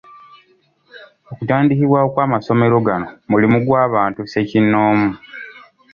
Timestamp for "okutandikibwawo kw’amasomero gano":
1.31-3.07